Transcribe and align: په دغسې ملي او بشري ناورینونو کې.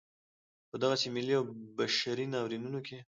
په 0.69 0.75
دغسې 0.83 1.07
ملي 1.15 1.33
او 1.39 1.43
بشري 1.77 2.25
ناورینونو 2.33 2.79
کې. 2.87 2.97